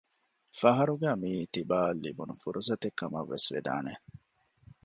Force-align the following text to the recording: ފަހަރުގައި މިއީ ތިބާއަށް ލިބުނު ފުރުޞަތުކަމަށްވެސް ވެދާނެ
ފަހަރުގައި 0.59 1.17
މިއީ 1.21 1.41
ތިބާއަށް 1.53 2.01
ލިބުނު 2.05 2.33
ފުރުޞަތުކަމަށްވެސް 2.41 3.47
ވެދާނެ 3.53 3.93